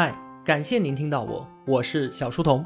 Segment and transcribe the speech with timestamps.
[0.00, 2.64] 嗨，感谢您听到我，我是小书童。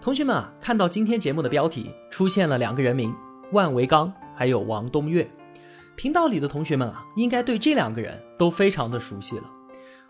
[0.00, 3.14] 同学们啊，看到今天节目的标题出现了两个人名，
[3.52, 5.30] 万维刚还有王东岳。
[5.94, 9.44] 频道里的同学们啊，应该对这两个人都非常的熟悉了。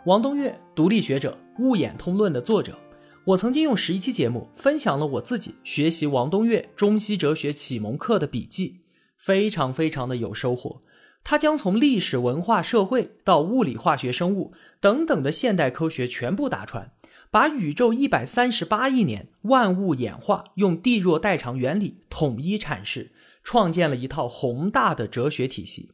[0.06, 2.78] 王东岳，独立学者，《物演通论》的作者。
[3.26, 8.80] 我曾经用十一期节目分享了我自己学习王东岳中西哲学启蒙课的笔记，
[9.18, 10.80] 非常非常的有收获。
[11.28, 16.92] 他将从历史文化社会到物理化学生物等等的现代科学全部打穿，
[17.32, 23.10] 把宇宙一百三十八亿年万物演化用地弱代偿原理统一阐释，
[23.42, 25.90] 创建了一套宏大的哲学体系。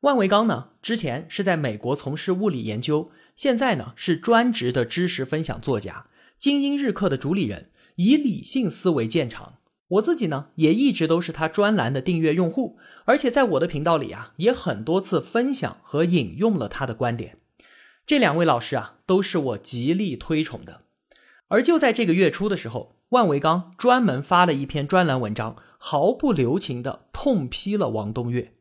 [0.00, 6.06] 万维钢呢，之前是在美国从事物理研究，现在呢是专职的知识分享作家。
[6.36, 9.57] 精英日课的主理人以理性思维见长，
[9.88, 17.38] 我自己呢也一直都是他专栏的订阅用户，而且在我的频道里啊也很多次分享和引用了他的观点。
[18.06, 20.82] 这两位老师啊都是我极力推崇的。
[21.48, 28.52] 而就在这个月初的时候，万维刚专门发了一篇专栏文章，毫不留情地痛批了王东岳。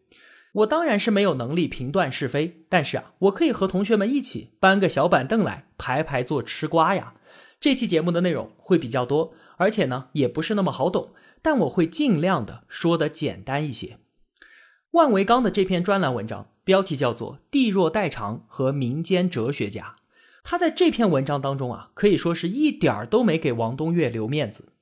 [0.54, 7.14] 我当然是没有能力评断是非，但是啊，我可以和同学们一起搬个小板凳来排排坐吃瓜呀。
[7.60, 11.10] 这期节目的内容会比较多，而且呢也不是那么好懂，
[11.42, 13.98] 但我会尽量的说的简单一些。
[14.92, 19.96] 万维钢的这篇专栏文章标题叫做《地弱代偿和民间哲学家》，
[20.44, 24.74] 他在这篇文章当中啊，可以说是一点儿都没给王东岳留面子。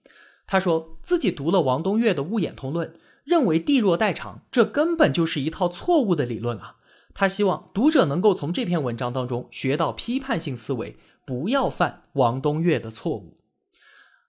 [0.48, 2.90] 他说自己读了王东岳的《物演通论》，
[3.24, 6.76] 认为地弱代偿这根本就是一套错误的理论啊。
[7.14, 10.96] 他希望读者能够从这篇文章当中学到批判性思维。
[11.26, 13.40] 不要犯王东岳的错误。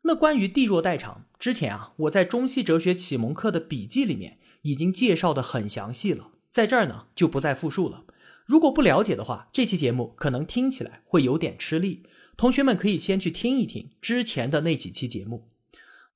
[0.06, 8.04] 那关于地弱代偿，之前啊，我在中西哲学启蒙课的笔记里面已经介绍的很详细了，在这儿呢就不再复述了。
[8.46, 12.04] 如果不了解的话，这期节目可能听起来会有点吃力。
[12.36, 15.48] 同学们可以先去听一听之前的那几期节目。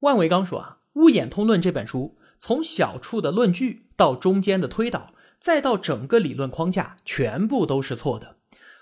[0.00, 8.36] 万维刚说啊，《物演通论》这本书从小处的论据到中间的推导，再到整个理论框架，全部都是错的。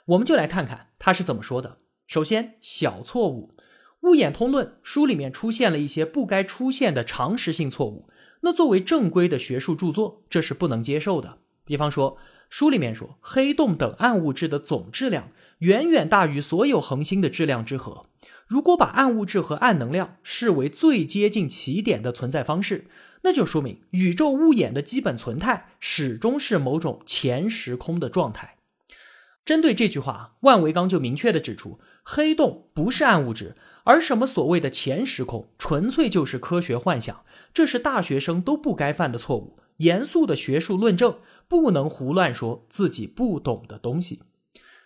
[0.04, 1.78] 我们就来看看他是怎么说的。
[2.06, 3.54] 首先，小错误，
[4.02, 8.06] 《物演通论》书里面出现了一些不该出现的常识性错误。
[8.40, 11.38] 那作为正规的学术著作，这是不能接受的。
[11.64, 12.16] 比方说，
[12.48, 18.06] 书里面说黑洞等暗物质的总质量远远大于所有恒星的质量之和。
[18.46, 22.86] 如果把暗物质和暗能量视为最接近起点的存在方式，
[23.22, 28.57] 那就说明宇宙物演的基本存态始终是某种前时空的状态。
[29.48, 31.80] 针对这句话，万维钢就明确的指出。
[32.02, 39.58] 黑洞不是暗物质，而什么所谓的前时空，纯粹就是科学幻想，这是大学生都不该犯的错误。
[39.78, 41.16] 严肃的学术论证，
[41.48, 44.20] 不能胡乱说自己不懂的东西。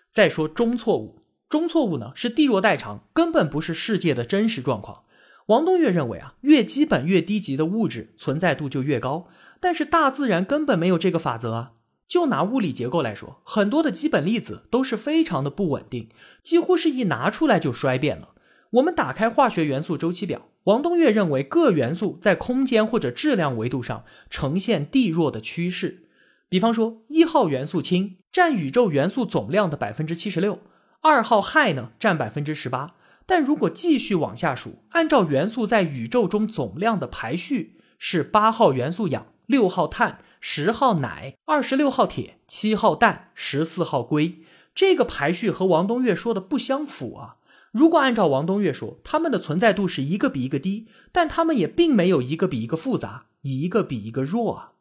[0.09, 5.03] 再说中错误，中错误呢是地弱代偿，根本不是世界的真实状况。
[5.47, 9.27] 王东岳认为啊，越基本越低级的物质存在度就越高，
[9.59, 11.72] 但是大自然根本没有这个法则啊。
[12.12, 16.11] 就拿物理结构来说，很多的基本粒子都是非常的不稳定，
[16.43, 18.34] 几乎是一拿出来就衰变了。
[18.73, 26.05] 我们打开化学元素周期表，王东岳认为各元素在空间或者质量维度上呈现递弱的趋势。
[26.51, 30.59] 比方说，一号元素氢占宇宙元素总量的百分之七十六，
[31.01, 32.95] 二号氦呢占百分之十八。
[33.25, 40.19] 但如果继续往下数，按照元素在宇宙中总量的排序，是八号元素氧，六号碳。
[40.44, 44.41] 十号氖，二十六号铁，七号氮，十四号硅，
[44.75, 47.36] 这个排序和王东岳说的不相符啊！
[47.70, 54.72] 如果按照王东岳说，它们的存在度是一个比一个低，但它们也并没有一个比一个复杂，一个比一个弱啊！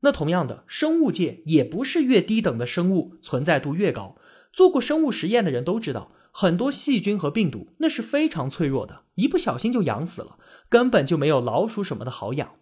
[0.00, 4.16] 那同样的，生物界也不是越低等的生物存在度越高。
[4.54, 10.38] 做过生物实验的人都知道，很多细菌和病毒那是非常脆弱的，一不小心就养死了，
[10.70, 12.52] 根本就没有老鼠什么的好养。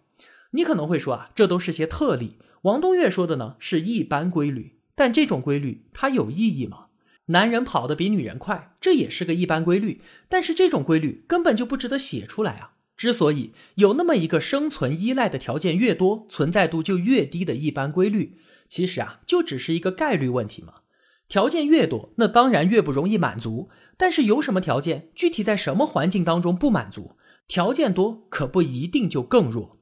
[0.51, 2.33] 你可能会说啊，这都是些特例。
[2.63, 6.87] 王东岳说的呢是一般规律，但这种规律它有意义吗？
[7.27, 12.71] 男人跑得比女人快，这也是个一般规律，但是这种规律根本就不值得写出来啊！
[12.97, 20.73] 之所以有那么一个生存依赖的条件越多，存在度就越低的一般规律，其实啊就只是一个概率问题嘛。
[21.29, 23.69] 条件越多，那当然越不容易满足。
[23.95, 27.15] 但是有什么条件，具体在什么环境当中不满足？
[27.47, 29.78] 条件多可不一定就更弱。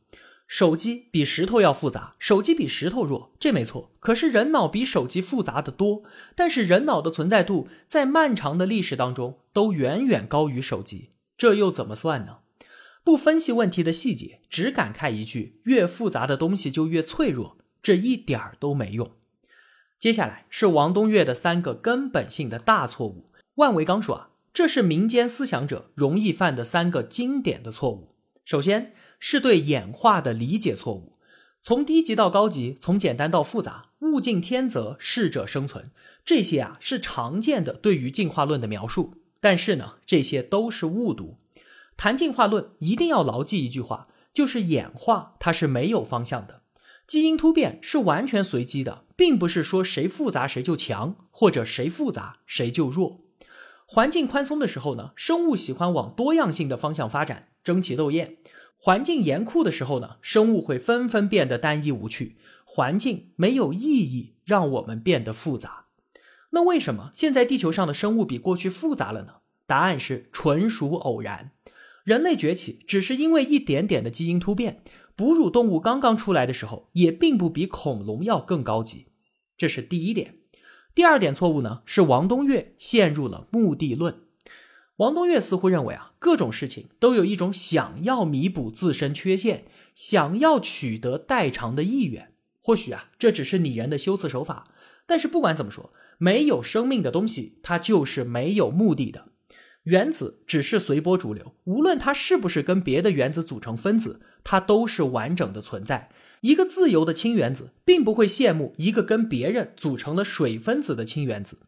[0.47, 3.91] 手机比石头要复杂，手机比石头弱，这没错。
[3.99, 6.03] 可是人脑比手机复杂的多，
[6.35, 12.37] 但是人脑的存在度在漫长的历史当中都远远高于手机，这又怎么算呢？
[13.03, 19.11] 不分析问题的细节，只感慨一句：越复杂的东西就越脆弱，这一点儿都没用。
[19.99, 23.31] 接下来是王东岳的三个根本性的大错误。
[23.55, 28.15] 万维刚说啊，这是民间思想者容易犯的三个经典的错误。
[28.45, 31.17] 首先是对演化的理解错误，
[31.61, 35.91] 从低级到高级，从简单到复杂，物竞天择，适者生存，
[36.23, 39.15] 这些啊是常见的对于进化论的描述。
[39.39, 41.37] 但是呢，这些都是误读。
[41.95, 46.61] 谈进化论一定要牢记一句话，就是演化它是没有方向的，
[47.05, 53.21] 基因突变是完全随机的，并不是说谁复杂谁就强，或者谁复杂谁就弱。
[53.85, 58.35] 环境宽松的时候呢，生物喜欢往多样性的方向发展，争奇斗艳；
[58.77, 62.37] 环境严酷的时候呢，生物会纷纷变得单一无趣。
[62.63, 65.85] 环境没有意义，让我们变得复杂。
[66.51, 69.33] 那为什么现在地球上的生物比过去复杂了呢？
[69.65, 71.51] 答案是纯属偶然。
[72.03, 74.81] 人类崛起只是因为一点点的基因突变。
[75.15, 79.07] 哺乳动物刚刚出来的时候，也并不比恐龙要更高级。
[79.57, 80.35] 这是第一点。
[80.93, 84.19] 第二点错误呢，是王东岳陷入了目的论。
[84.97, 92.33] 王东岳似乎认为啊，各种事情都有一种想要弥补自身缺陷、想要取得代偿的意愿。
[92.59, 94.67] 或许啊，这只是拟人的修辞手法。
[95.05, 99.29] 但是不管怎么说，没有生命的东西，它就是没有目的的。
[99.83, 106.09] 原子只是随波逐流，无论它是不是跟别的原子组成分子，它都是完整的存在。
[106.41, 111.59] 一个自由的氢原子并不会羡慕一个跟别人组成了水分子的氢原子。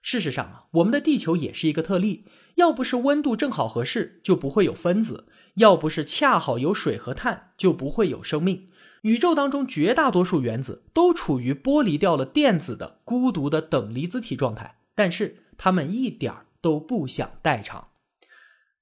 [0.00, 2.24] 事实上啊，我们的地球也是一个特例。
[2.56, 5.24] 要不是温度正好合适，就不会有分子；
[5.54, 8.68] 要不是恰好有水和碳，就不会有生命。
[9.02, 17.88] 宇宙当中绝大多数原子都处于剥离掉了电子的孤独的等离子体状态，但是它们一点儿都不想代偿。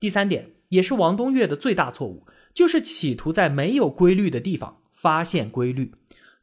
[0.00, 4.78] 第三点，也是王东岳的最大错误，就是企图在没有规律的地方。
[4.96, 5.92] 发现规律，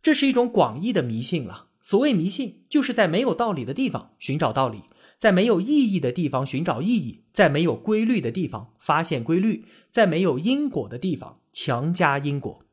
[0.04, 1.70] 这是一种广义的迷信了。
[1.82, 4.84] 所谓迷信，就是在没有道理的地方寻找道理，
[5.22, 12.64] 在没有意义的地方寻找意义，在没有规律的地方发现规律，在没有因果的地方强加因果。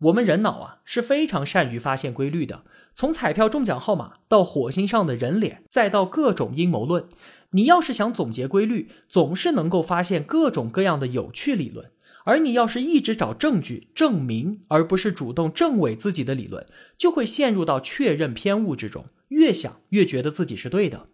[0.00, 2.64] 我们人脑啊是非常善于发现规律的。
[2.92, 7.06] 从彩票中奖号码到火星上的人脸，再到各种阴谋论，
[7.52, 11.90] 你要是想总结规律，总是能够发现各种各样的有趣理论。
[12.24, 16.66] 而你要是一直找证据证明，而不是主动证伪自己的理论，
[16.98, 21.06] 就会陷入到确认偏误之中，越想越觉得自己是对的。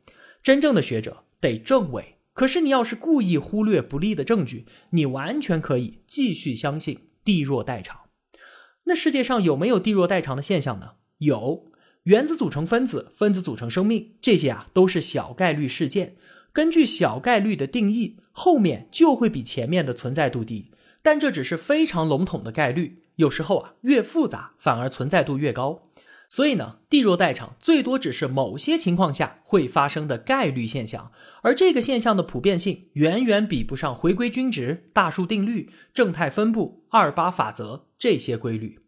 [0.46, 8.02] 真正的学者得证伪，可是你要是故意忽略不利的证据，你完全可以继续相信地弱代偿。
[8.84, 10.90] 那世界上有没有地弱代偿的现象呢？
[11.19, 11.72] 有，
[12.04, 16.14] 原子组成分子，分子组成生命，这些啊都是小概率事件。
[16.52, 20.70] 根据小概率的定义，后面就会比前面的存在度低。
[21.02, 25.85] 但这只是非常笼统的概率，有时候啊，越复杂反而存在度越高。
[26.28, 31.12] 所以呢，地弱代偿最多只是某些情况下会发生的概率现象，
[31.43, 38.81] 而这个现象的普遍性远远比不上回归均值、大数定律、正态分布、二八法则这些规律。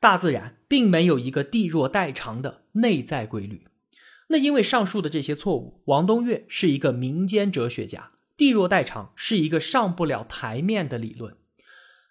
[0.00, 3.64] 大自然并没有一个地弱代偿的内在规律。
[4.28, 11.36] 那因为上述的这些错误，王东岳是一个民间哲学家，地弱代偿是一个上不了台面的理论。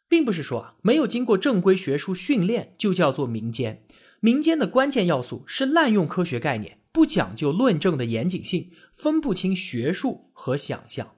[0.09, 3.83] 并不是说啊，没有经过正规学术训练就叫做民间。
[4.19, 11.15] 民间的关键要素是滥用科学概念，不讲究论证的严谨性，分不清学术和想象。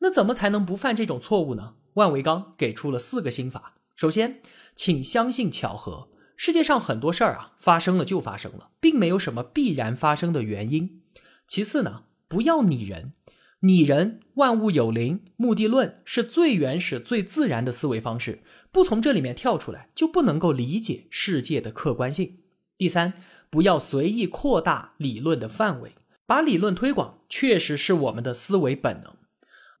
[0.00, 1.74] 那怎么才能不犯这种错误呢？
[1.94, 3.74] 万维刚给出了四个心法。
[3.96, 4.40] 首先，
[4.76, 6.10] 请相信巧合。
[6.36, 11.02] 世界上很多事儿啊，发生了就发生了，并没有什么必然发生的原因。
[11.48, 13.14] 其次呢，不要拟人。
[13.62, 18.40] 拟人，万物有灵，目的论是最原始、最自然的思维方式。
[18.70, 22.38] 不从这里面跳出来，就不能够理解世界的客观性。
[22.76, 23.14] 第三，
[23.50, 25.90] 不要随意扩大理论的范围，
[26.24, 29.12] 把理论推广，确实是我们的思维本能。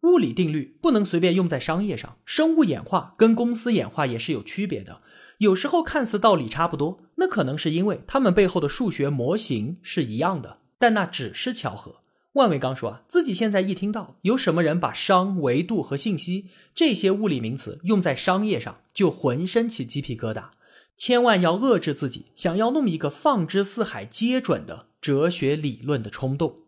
[0.02, 5.02] 物理定律不能随便用在商业上，生物演化跟公司演化也是有区别的。
[5.38, 12.00] 有时候看似道理差不多，那可能是因为它们背后的数学模型是一样的，但那只是巧合。
[12.38, 20.50] 万维刚说啊，自己现在一听到有什么人把商、维度和信息这些物理名词用在商业上，就浑身起鸡皮疙瘩。
[20.96, 26.60] 千万要遏制自己想要弄一个放之四海皆准的哲学理论的冲动。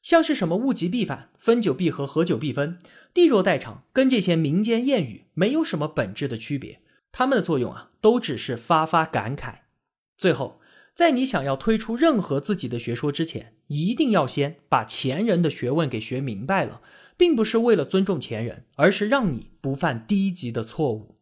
[0.00, 2.78] 像是什么物极必反、分久必合、合久必分、
[3.12, 6.80] 地弱代偿，跟这些民间谚语没有什么本质的区别。
[7.10, 9.62] 它们的作用啊，都只是发发感慨。
[10.16, 10.60] 最后。
[10.98, 16.80] 在你想要推出任何自己的学说之前，一定要先把前人的学问给学明白了，
[17.16, 21.14] 并不是为了尊重前人，而是让你不犯低级的错误。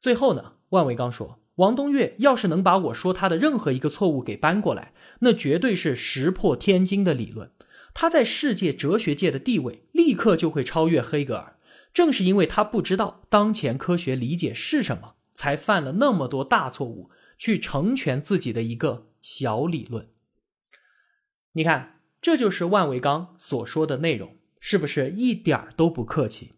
[0.00, 7.52] 最后呢，万维刚说，王东岳要是能把我说他的任何一个错误给搬过来，那绝对是石破天惊的理论。
[7.94, 11.56] 他在世界哲学界的地位立刻就会超越黑格尔。
[11.92, 20.08] 正是因为他不知道当前科学理解是什么，才犯了那么多大错误，去成全自己的一个小理论。
[21.52, 26.52] 你看，这就是万维刚所说的内容，是不是一点儿都不客气？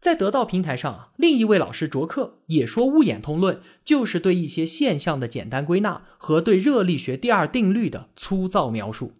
[0.00, 9.14] 在得到平台上啊，另一位老师卓克也说，物演通论就是对一些现象的简单归纳和对热力学第二定律的粗糙描述。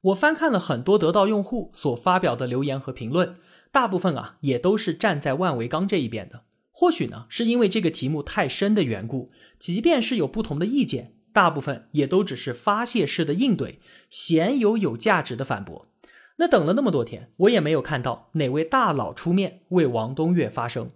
[0.00, 3.34] 我翻看了很多得到用户所发表的留言和评论，
[3.70, 6.44] 大部分啊也都是站在万维刚这一边的。
[6.80, 11.12] 或许呢，是因为这个题目太深的缘故，即便是有不同的意见。
[11.32, 15.88] 大部分也都只是发泄式的应对，鲜有有价值的反驳。
[16.36, 20.92] 那等了那么多天，我也没有看到哪位大佬出面为王东岳发声。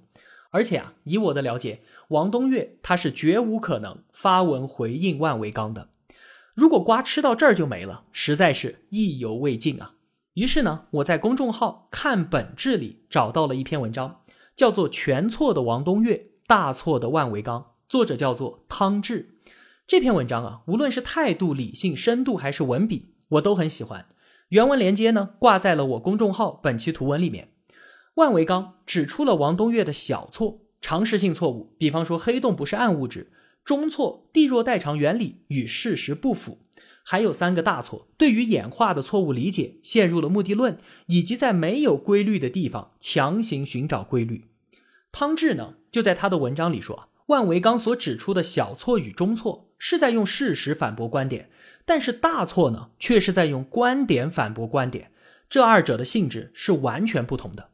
[0.50, 5.88] 而且啊，以我的了解，王东岳他是绝无可能发文回应万维刚的。
[6.54, 9.94] 如果瓜吃到这儿就没了，实在是意犹未尽啊。
[10.34, 14.21] 于是呢，我在公众号看本质里找到了一篇文章，
[14.54, 19.36] 叫做《全错的王东岳，大错的万维刚》，作者叫做汤志。
[19.86, 24.06] 这篇文章啊，无论是态度、理性、深度，还是文笔，我都很喜欢。
[24.48, 27.48] 原文连接呢，挂在了我公众号本期图文里面。
[28.14, 33.28] 万维刚指出了王东岳的小错、常识性错误，比方说黑洞不是暗物质；
[33.64, 36.58] 中错，地弱代偿原理与事实不符；
[37.02, 44.46] 还有三个大错，对于演化的错误理解，陷入了目的论，以及在没有规律的地方强行寻找规律。
[45.10, 49.68] 汤志呢，就在他的文章里说，万维刚所指出的小错与中错。
[49.84, 51.50] 是在用事实反驳观点，
[51.84, 55.10] 但是大错呢，却是在用观点反驳观点，
[55.50, 57.70] 这二者的性质是完全不同的。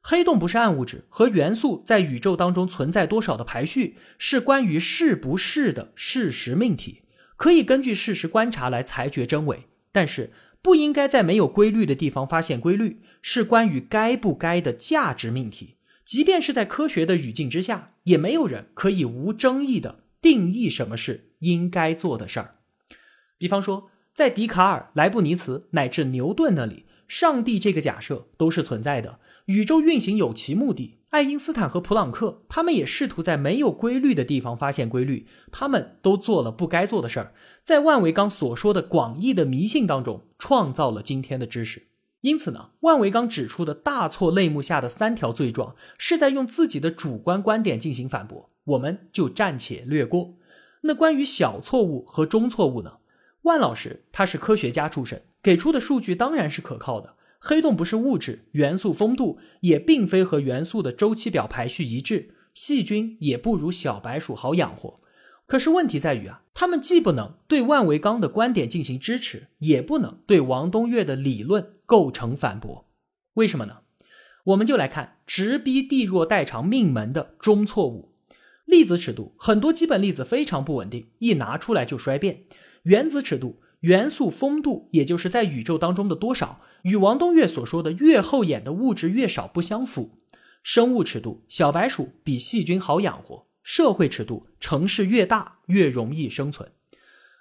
[0.00, 7.01] 黑洞不是暗物质和元素在宇宙当中存在多少的排序，是关于是不是的事实命题，
[7.42, 10.30] 可以根据事实观察来裁决真伪，但是
[10.62, 15.74] 不应该在没有规律的地方发现规律，是关于该不该的价值命题。
[16.04, 20.04] 即便是在科学的语境之下，也没有人可以无争议的。
[20.20, 22.54] 定义什么是应该做的事儿，
[23.38, 29.18] 比方说，在笛卡尔、莱布尼茨乃至牛顿那里，上帝这个假设都是存在的。
[29.46, 31.00] 宇宙运行有其目的。
[31.12, 41.88] 爱因斯坦和普朗克他们也试图在没有规律的地方发现规律，他们都做了不该做的事儿，在万维刚所说的广义的迷信当中创造了今天的知识。
[42.22, 48.48] 因此呢，万维刚指出的大错类目下的三条罪状，是在用自己的主观观点进行反驳。
[48.64, 50.36] 我们就暂且略过。
[50.80, 52.94] 那关于小错误和中错误呢？
[53.42, 57.16] 万老师他是科学家出身，给出的数据当然是可靠的。
[57.44, 65.00] 黑洞不是物质，元素丰度也并非和元素的周期表排序一致，细菌也不如小白鼠好养活。
[65.46, 72.88] 可是问题在于啊，他们既不能对万维刚的观点进行支持，也不能对王东岳的理论构成反驳。
[73.34, 73.78] 为什么呢？
[74.44, 78.12] 我们就来看直逼地弱代偿命门的中错误。
[78.66, 82.44] 粒子尺度很多基本粒子非常不稳定，一拿出来就衰变。
[82.84, 90.18] 原子尺度元素丰度，也就是在宇宙当中的多少，与王东岳所说的越后眼的物质越少不相符。
[90.62, 93.46] 生物尺度小白鼠比细菌好养活。
[93.64, 96.72] 社会尺度城市越大越容易生存。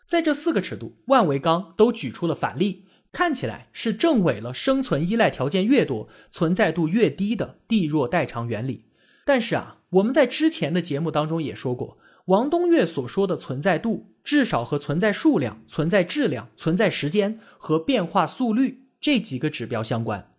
[0.06, 8.86] 在这四个尺度，万维刚都举出了反例，看起来是证伪了生存依赖条件越多，存在度越低的地弱代偿原理。
[9.26, 20.32] 但是啊，我们在之前的节目当中也说过，王东岳所说的存在度，至少和存在数量、存在质量、存在时间和变化速率这几个指标相关。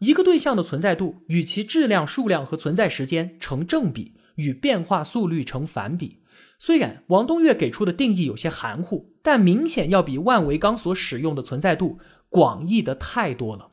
[0.00, 6.22] 一个对象的存在度与其质量、数量和存在时间成正比，与变化速率成反比。
[6.58, 13.70] 虽然王东岳给出的定义有些含糊，但明显要比万维刚所使用的存在度广义的太多了。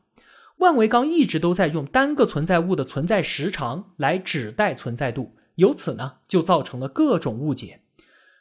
[0.58, 7.80] 万维刚一直都在用单个存在物的存在时长来指代存在度，由此呢就造成了各种误解。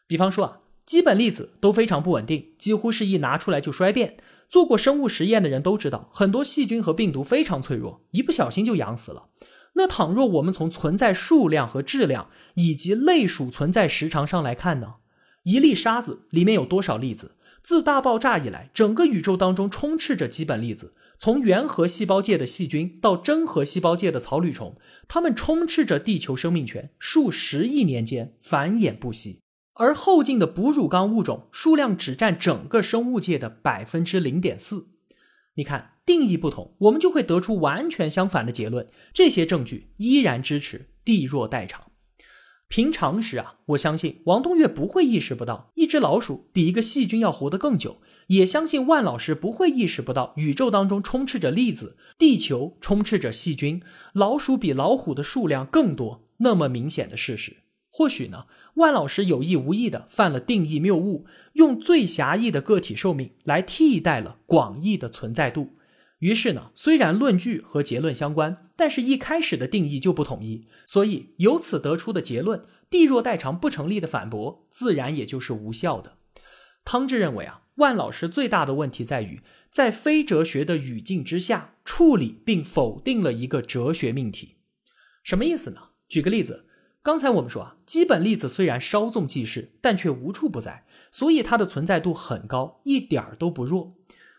[0.08, 4.18] 比方说啊，基本粒子都非常不稳定，几乎是一拿出来就衰变。
[4.48, 9.30] 做过生物实验的人都知道，很多细菌和病毒非常脆弱，一不小心就养死了。
[9.74, 14.96] 那倘若我们从存在数量和质量以及类属存在时长上来看呢？
[15.44, 17.32] 一粒沙子里面有多少粒子？
[17.64, 20.94] 自大爆炸以来，整个宇宙当中充斥着基本粒子。
[21.18, 29.40] 从原核细胞界的细菌到真核细胞界的草履虫，它们充斥着地球生命权，数十亿年间繁衍不息。
[29.74, 34.88] 而后进的哺乳纲物种数量只占整个生物界的百分之零点四。
[35.56, 38.88] 你看，定义不同，我们就会得出完全相反的结论。
[39.14, 41.92] 这些证据依然支持地弱代偿。
[42.68, 48.02] 凭常识啊，我相信王东岳不会意识不到，一只老鼠比一个细菌要活得更久。
[48.28, 53.82] 也相信万老师不会意识不到宇宙当中充斥着粒子，地球充斥着细菌，
[54.14, 57.58] 老鼠比老虎的数量更多，那么明显的事实。
[57.90, 65.76] 或许呢，万老师有意无意的犯了定义谬误，用最狭义的个体寿命来替代了广义的存在度。
[66.20, 76.18] 于是呢，虽然论据和结论相关，但是一开始的定义就不统一，所以由此得出的结论“地弱代偿不成立”的反驳，自然也就是无效的。
[76.86, 84.56] 汤志认为啊，万老师最大的问题在于在非哲学的语境之下处理并否定了一个哲学命题。
[85.24, 85.90] 什么意思呢？
[86.08, 86.68] 举个例子。
[87.02, 93.94] 刚才我们说啊，基本粒子虽然稍纵即逝，但却无处不在，所以它的存在度很高，一点儿都不弱。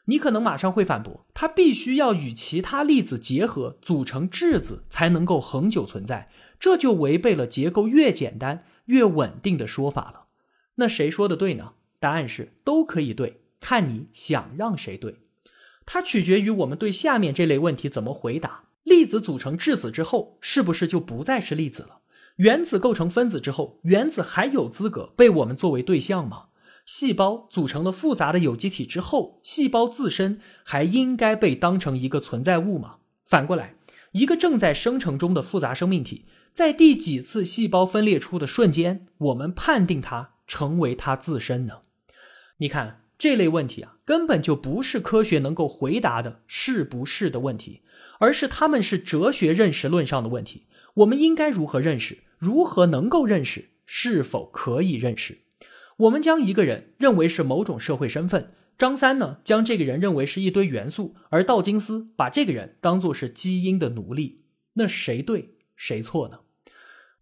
[0.07, 10.27] 你可能马上会反驳，它必须要与其他粒子结合，组成质子才能够恒久存在，这就违背了结构越简单越稳定的说法了。
[10.77, 11.75] 那谁说的对呢？
[11.99, 15.17] 答案是都可以对，看你想让谁对。
[15.85, 22.01] 它取决于我们对下面这类问题怎么回答：粒子组成质子之后，是不是就不再是粒子了？
[22.37, 26.47] 原子构成分子之后，原子还有资格被我们作为对象吗？
[26.85, 32.97] 细胞组成了复杂的有机体之后，细胞自身还应该被当成一个存在物吗？
[33.25, 33.75] 反过来，
[34.13, 41.79] 一个正在生成中的复杂生命体，在第几次细胞分裂出的瞬间，我们判定它成为它自身呢？
[42.59, 47.83] 你看这类问题啊，根本就不是科学能够回答的是不是的问题，
[48.19, 50.67] 而是他们是哲学认识论上的问题。
[50.95, 52.19] 我们应该如何认识？
[52.39, 53.71] 如何能够认识？
[53.85, 55.39] 是否可以认识？
[55.99, 64.45] 我们将一个人认为是某种社会身份，张三呢将这个人认为是一堆元素，而道金斯把这个人当作是基因的奴隶。
[64.75, 66.41] 那谁对谁错呢？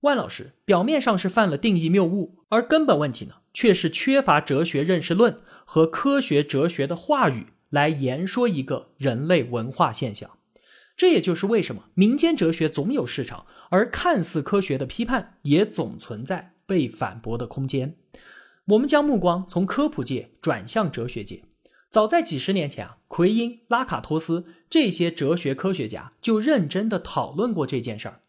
[0.04, 10.32] 万老师表面上是犯了定义谬误，而根本问题呢，却是缺乏哲学认识论和科学哲学的话语来言说一个人类文化现象。
[10.94, 17.97] 这也就是为什么民间哲学总有市场，而看似科学的批判也总存在被反驳的空间。
[18.67, 21.45] 我们将目光从科普界转向哲学界。
[21.88, 28.21] 早在几十年前啊，奎因、拉卡托斯这些哲学科学家就认真的讨论过这件事儿。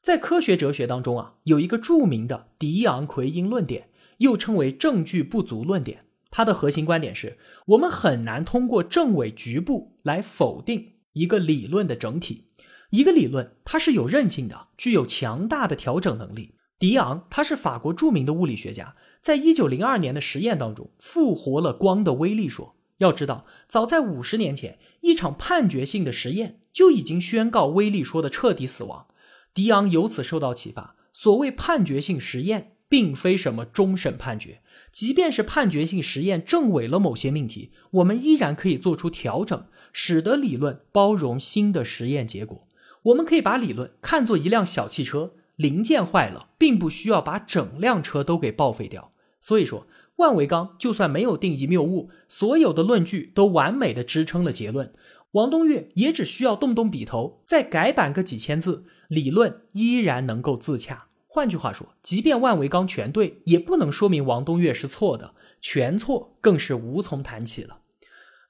[0.00, 6.06] 在科学哲学当中啊，有一个著名的迪昂奎因论点，又称为证据不足论点。
[6.30, 10.92] 它的核心观点是我们很难通过证伪局部来否定。
[11.12, 12.46] 一个理论的整体，
[12.90, 16.54] 一个理论它是有韧性的，具有强大的调整能力。
[16.78, 22.76] 迪昂他是法国著名的物理学家，在一九零二年的实验当中复活了光的威力说。
[22.98, 29.06] 要知道，早在五十年前，一场判决性的实验就已经宣告威力说的彻底死亡。
[29.54, 34.60] 迪昂由此受到启发，所谓判决性实验并非什么终审判决，
[34.90, 39.64] 即便是判决性实验证伪了某些命题，我们依然可以做出调整。
[39.92, 42.68] 使得理论包容新的实验结果。
[43.02, 49.10] 我们可以把理论看作一辆小汽车，零件坏了，并不需要把整辆车都给报废掉。
[49.40, 54.92] 所以说，万维钢就算没有定义谬误，所有的论据都完美的支撑了结论。
[55.32, 61.06] 王东岳也只需要动动笔头，再改版个几千字，理论依然能够自洽。
[61.28, 67.82] 换句话说，即便万维钢全对，也不能说明王东岳是错的，全错更是无从谈起了。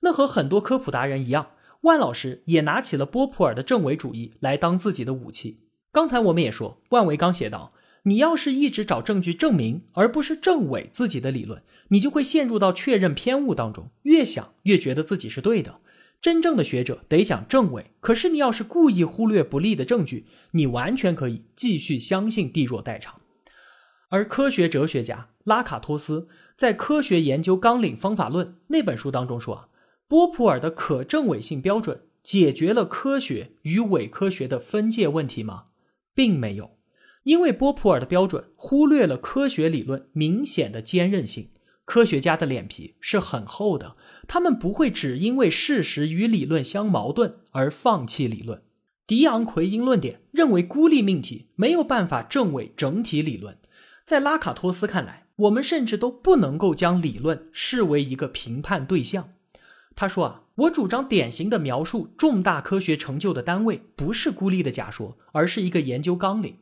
[0.01, 1.51] 那和很多科普达人一样，
[1.83, 5.61] 万老师也拿起了波普尔的证伪主义来当自己的武器。
[5.93, 15.81] 刚才我们也说，万维刚写道：“你要是一直找证据证明，而不是证伪自己的理论，你就会陷入到确认偏误当中，越想越觉得自己是对的。
[16.21, 23.21] 真正的学者得讲证伪，可是你要是故意忽略不利的证据，你完全可以继续相信地弱代偿。”
[24.11, 29.67] 而科学哲学家拉卡托斯在《科学研究纲领方法论》那本书当中说啊。
[30.09, 35.67] 波普尔的可证伪性标准解决了科学与伪科学的分界问题吗？
[36.13, 36.73] 并没有，
[37.23, 41.51] 因为波普尔的标准忽略了科学理论明显的坚韧性。
[41.91, 43.97] 科学家的脸皮是很厚的，
[44.29, 48.63] 他们不会只因为事实与理论相矛盾而放弃理论。
[49.09, 53.59] 迪昂奎因论点认为孤立命题没有办法证伪整体理论，
[54.05, 59.33] 在拉卡托斯看来，我们甚至都不能够将理论视为一个评判对象。
[59.97, 66.59] 他说啊，我主张典型的描述重大科学成就的单位不是孤立的假说，而是一个研究纲领。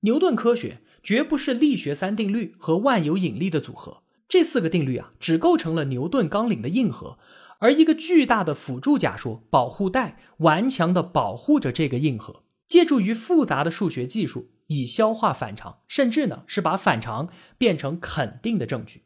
[0.00, 7.18] 牛顿科学绝不是力学三定律和万有引力的组合，这四个定律啊，只构成了牛顿纲领的硬核，
[7.58, 19.02] 而一个巨大的辅助假说保护带顽强地保护着这个硬核，借助于复杂的数学技术以消化反常，甚至呢是把反常变成肯定的证据。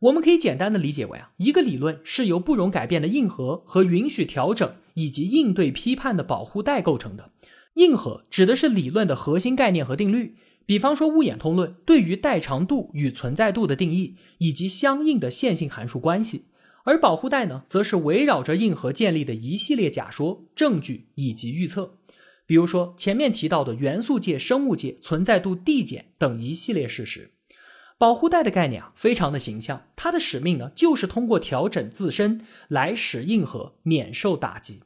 [0.00, 7.32] 我们可以简单的理解为啊，一个理论是由不容改变的硬核和允许调整以及应对批判的保护带构成的。
[7.74, 16.46] 硬核指的是理论的核心概念和定律，比方说物演通论对于带长度与存在度的定义以及相应的线性函数关系。
[16.84, 21.98] 而保护带呢，则是围绕着硬核建立的一系列假说、证据以及预测。
[22.46, 27.32] 比如说前面提到的元素界、生物界存在度递减等一系列事实。
[27.98, 29.88] 保护带的概念啊，非常的形象。
[29.94, 34.80] 它的使命呢，就是通过调整自身来使硬核免受打击。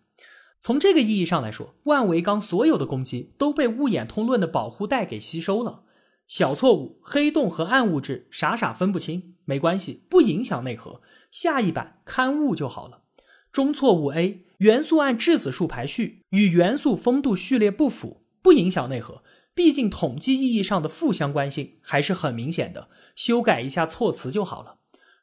[0.65, 5.83] 从这个意义上来说，万维钢所有的攻击都被物演通论的保护带给吸收了。
[6.27, 11.03] 小错误，黑洞和暗物质傻傻分不清，没关系，不影响内核。
[11.31, 13.03] 下一版刊物就好了。
[13.53, 19.23] 中错误 A，元素按质子数排序，与元素丰度序列不符，不影响内核。
[19.55, 22.89] 毕竟统计意义上的负相关性还是很明显的。
[23.15, 24.79] 修改一下措辞就好了。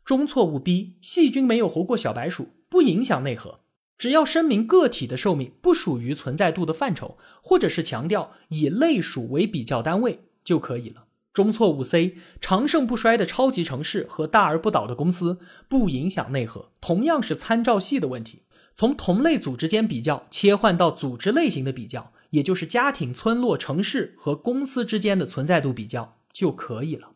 [0.06, 3.62] 中错误 B，细菌没有活过小白鼠，不影响内核，
[4.02, 11.04] 只要声明个体的寿命不属于存在度的范畴，或者是强调以类属为比较单位就可以了。
[11.32, 15.38] 中错误 C，长盛不衰的超级城市和大而不倒的公司，
[15.70, 18.42] 不影响内核，同样是参照系的问题。
[18.74, 27.12] 从同类组织间比较切换到组织类型的比较，也就是家庭、村落、城市和公司之间的存在度比较就可以了。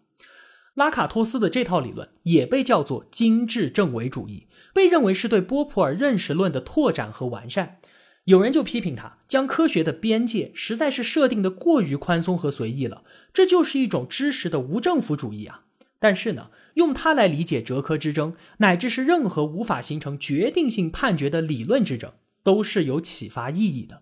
[0.76, 4.46] 拉卡托斯的这套理论也被叫做精致正伪主义，
[4.76, 7.78] 被认为是对波普尔认识论的拓展和完善。
[8.26, 15.62] 有人就批评他将科学的边界实在是设定的过于宽松和随意了，这就是一种知识的无政府主义啊。
[15.98, 22.12] 但是呢，用它来理解哲科之争，乃至是任何无法形成决定性判决的理论之争，
[22.44, 24.02] 都是有启发意义的。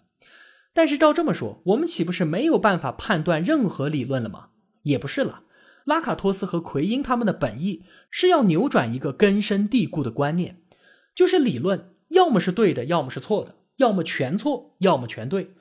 [0.74, 4.48] 但是照这么说，我们岂不是没有办法判断任何理论了吗？
[4.82, 5.44] 也不是了。
[5.86, 10.62] 拉卡托斯和奎因他们的本意是要扭转一个根深蒂固的观念，
[11.15, 15.52] 就是理论要么是对的，要么是错的，要么全错，要么全对。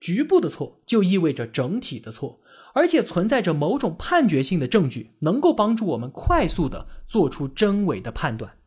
[0.00, 2.40] 局部的错就意味着整体的错，
[2.72, 8.58] 而且存在着某种判决性的证据，能够帮助我们快速的做出真伪的判断。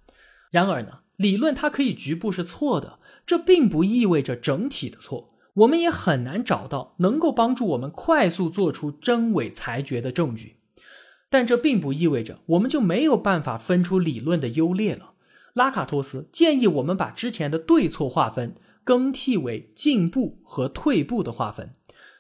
[0.52, 5.30] 然而呢，理论它可以局部是错的，这并不意味着整体的错。
[5.54, 10.58] 我们也很难找到能够帮助我们快速做出真伪裁决的证据。
[11.30, 15.11] 但这并不意味着我们就没有办法分出理论的优劣了。
[15.54, 21.76] 拉卡托斯建议我们把之前的对错划分更替为进步和退步的划分，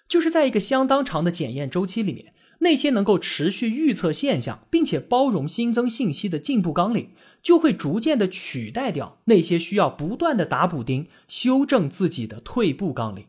[0.07, 13.25] 就是在一个相当长的检验周期里面，那些能够持续预测现象并且包容新增信息的进步纲领，就会逐渐的取代掉那些需要不断的打补丁修正自己的退步纲领。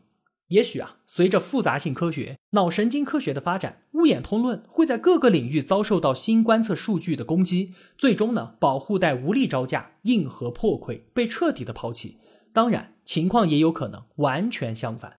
[0.53, 12.17] 也许啊，随着复杂性科学、脑神经科学的发展，物眼通论会在各个领域遭受到新观测数据的攻击，最终呢，保护带无力招架，硬核破溃，被彻底的抛弃。
[12.53, 15.17] 当然，情况也有可能完全相反，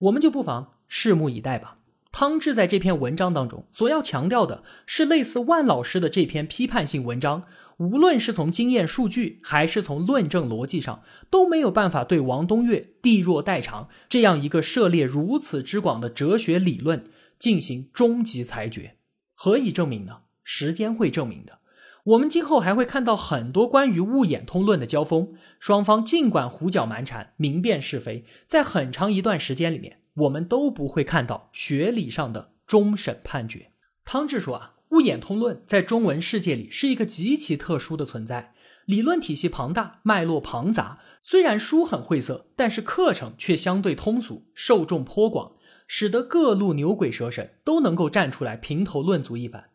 [0.00, 1.78] 我们就不妨拭目以待吧。
[2.12, 7.44] 汤志在这篇文章当中所要强调的是，类似万老师的这篇批判性文章。
[7.78, 17.06] 无论是从经验数据，还是从论证逻辑上，都没有办法对王东岳地弱代偿这样一个涉猎如此之广的哲学理论
[17.38, 18.98] 进行终极裁决。
[19.34, 20.18] 何以证明呢？
[20.44, 21.58] 时间会证明的。
[22.04, 33.72] 我们今后还会看到很多关于物演通论的交锋，双方尽管胡搅蛮缠、明辨是非，在很长一段时间里面，我们都不会看到学理上的终审判决。
[34.04, 34.74] 汤志说啊。
[34.92, 38.52] 物演通论在中文世界里是一个极其特殊的存在，
[38.84, 40.98] 理论体系庞大，脉络庞杂。
[41.22, 45.52] 虽然书很晦涩，但是课程却相对通俗，受众颇广，
[45.86, 49.70] 使得各路牛鬼蛇神都能够站出来评头论足一番。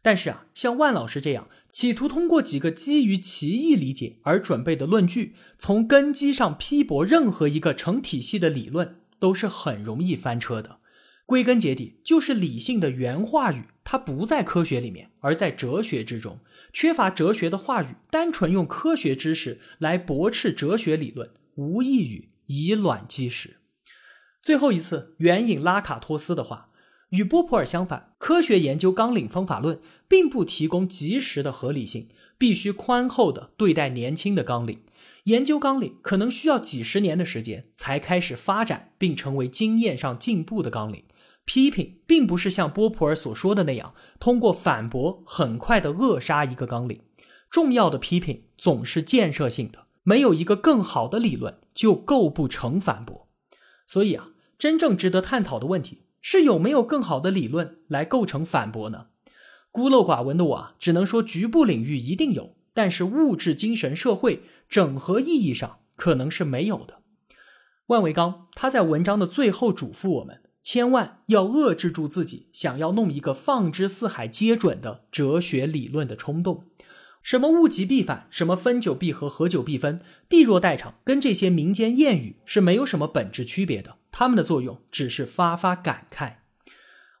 [0.00, 10.80] 但是啊，像万老师这样企图通过几个基于奇异理解而准备的论据，从根基上批驳任何一个成体系的理论，都是很容易翻车的。
[11.24, 16.40] 归根结底，就是理性的原话语，它不在科学里面，而在哲学之中。
[16.72, 23.58] 缺乏哲学的话语，单纯用科学知识来驳斥哲学理论，无异于以卵击石。
[24.42, 26.70] 最后一次援引拉卡托斯的话，
[27.10, 34.82] 与波普尔相反，科学研究纲领方法论并不提供及时的合理性，必须宽厚的对待年轻的纲领。
[35.24, 41.04] 研究纲领可能需要几十年的时间才开始发展，并成为经验上进步的纲领。
[41.44, 47.00] 批评并不是像波普尔所说的那样，通过反驳很快的扼杀一个纲领。
[47.50, 53.28] 重要的批评总是建设性的，没有一个更好的理论就构不成反驳。
[53.86, 59.06] 所以啊，真正值得探讨的问题是有没有更好的理论来构成反驳呢？
[59.70, 67.02] 孤陋寡闻的我啊，只能说局部领域一定有，但是物质、精神、社会整合意义上可能是没有的。
[67.86, 76.66] 万维刚他在文章的最后嘱咐我们，千万要遏制住自己想要弄一个放之四海皆准的哲学理论的冲动。
[77.22, 83.98] 什么物极必反，什么分久必合，合久必分，地弱代偿，跟这些民间谚语是没有什么本质区别的。
[84.10, 86.38] 他们的作用只是发发感慨。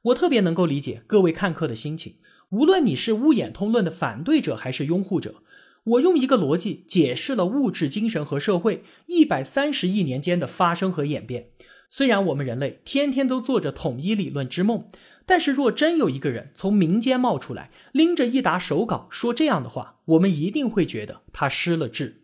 [0.02, 2.16] 我特别能够理解各位看客的心情，
[2.52, 5.36] 无论你是乌眼通论的反对者还是拥护者，
[5.84, 11.48] 我用一个逻辑解释了物质、精神和社会一百三十亿年间的发生和演变。
[11.88, 14.84] 虽然我们人类天天都做着统一理论之梦。
[15.24, 22.22] 但是，若真有一个人从民间冒出来，拎着一沓手稿说这样的话，我们一定会觉得他失了智。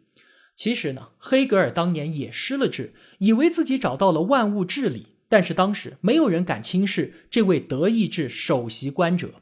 [0.57, 9.35] 其实呢，黑格尔当年也失了智，以为自己找到了万物治理，但是当时没有人敢轻视这位德意志首席观者。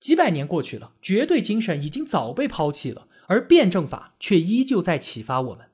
[0.00, 5.66] 几百年过去了，绝对精神已经早被抛弃了，而辩证法却依旧在启发我们。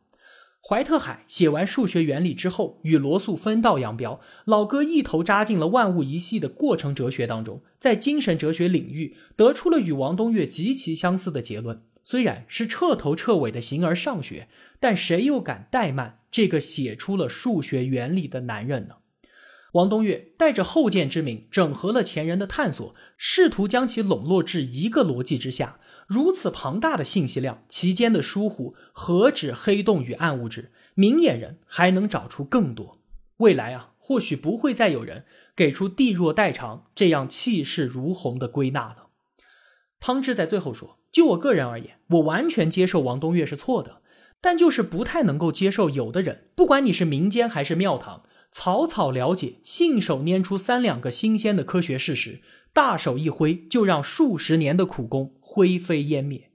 [0.69, 4.21] 怀特海写完数学原理之后，与罗素分道扬镳。
[4.47, 11.85] 老哥一头扎进了万物一系的过程哲学当中，在精神哲学领域得出了与王东岳极其相似的结论。
[12.03, 14.49] 虽然是彻头彻尾的形而上学，
[14.81, 18.97] 但谁又敢怠慢这个写出了数学原理的男人呢？
[19.77, 25.79] 王东岳带着后见之明，整合了前人的探索，试图将其笼络至一个逻辑之下。
[26.07, 30.71] 如此庞大的信息量，其间的疏忽何止黑洞与暗物质？
[30.95, 33.01] 明眼人还能找出更多。
[33.39, 39.09] 未来啊，或许不会再有人给出“地弱代偿”这样气势如虹的归纳了。
[40.01, 44.01] 汤志在最后说：“就我个人而言，我完全接受王东岳是错的，
[44.41, 48.23] 但就是不太能够接受有的人，不管你是民间还是庙堂，
[48.59, 52.41] 草草了解，信手拈出三两个新鲜的科学事实，
[52.73, 56.51] 大手一挥就让数十年的苦功。”灰飞烟灭。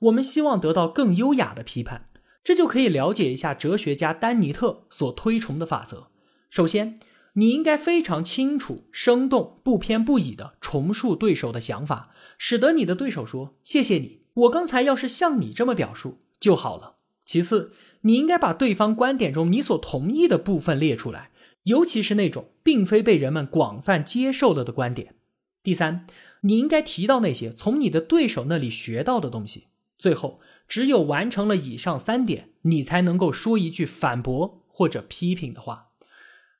[0.00, 2.10] 我们希望得到更优雅的批判，
[2.44, 6.08] 这就可以了解一下哲学家丹尼特所推崇的法则。
[6.50, 6.98] 首先，
[7.32, 21.30] 你应该非常清楚、生动、不偏不倚地重述对手的想法，使得你的对手说：“谢谢你，我刚才要是像你这么表述就好了。”其次，你应该把对方观点中你所同意的部分列出来，
[21.66, 25.14] 尤其是那种并非被人们广泛接受了的观点。
[25.62, 26.06] 第三。
[26.42, 29.68] 你应该提到那些从你的对手那里学到的东西。
[29.98, 35.88] 最后，只有完成了以上三点，你才能够说一句反驳或者批评的话。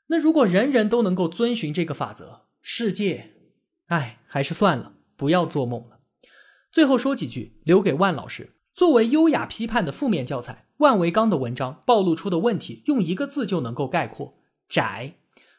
[0.08, 3.34] 那如果人人都能够遵循这个法则，世界，
[3.86, 6.00] 哎，还是算了，不要做梦了。
[6.72, 8.54] 最后说几句，留给万老师。
[8.72, 14.35] 作为优雅批判的负面教材，万维刚的文章暴露出的问题，用一个字就能够概括：
[14.68, 15.14] 窄。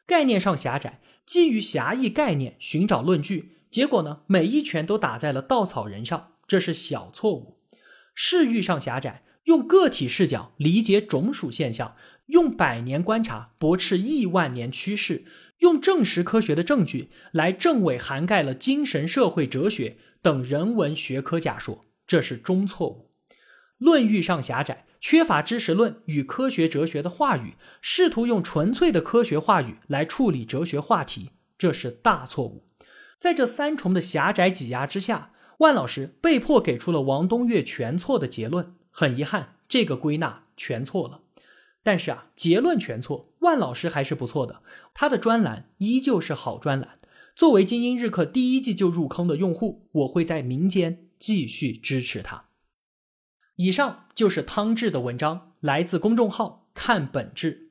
[0.05, 3.57] 概念上狭窄，基于狭义概念寻找论据。
[3.69, 4.21] 结果呢？
[4.27, 7.59] 每一拳都打在了稻草人上，这是小错误。
[8.15, 15.25] 视域上狭窄，用个体视角理解种属现象，用百年观察驳斥亿万年趋势，
[15.59, 23.06] 用证实科学的证据来证伪涵盖了精神、社会、哲学等人文学科假说，这是中错误。
[23.77, 32.65] 论域上狭窄，缺乏知识论与科学哲学的话语，试图用纯粹的科学话语来处理哲学话题，这是大错误。
[33.19, 38.75] 在这三重的狭窄挤压之下，万老师被迫给出了王东岳全错的结论。
[38.91, 41.21] 很遗憾，这个归纳全错了。
[41.83, 44.61] 但是啊，结论全错，万老师还是不错的。
[44.93, 46.99] 他的专栏依旧是好专栏。
[47.35, 52.46] 作为精英日课第一季就入坑的用户，我会在民间继续支持他。
[53.57, 57.69] 以上就是汤志的文章，来自公众号看本质。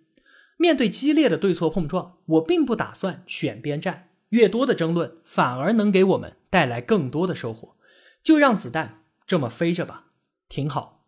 [0.56, 4.08] 面对激烈的对错碰撞，我并不打算选边站。
[4.30, 7.76] 越多的争论，反而能给我们带来更多的收获。
[8.20, 10.06] 就让子弹这么飞着吧，
[10.48, 11.04] 挺好。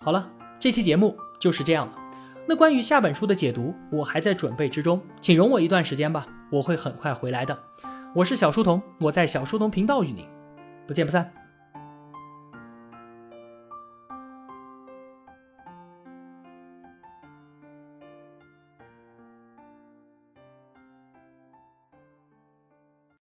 [0.00, 1.96] 好了，这期节目就是这样了。
[2.48, 7.56] 那关于下本书的解读，我还在准备之中，请容我一段时间吧，我会很快回来的。
[8.16, 10.24] 我是小书童，我在小书童频道与您
[10.88, 11.32] 不见不散。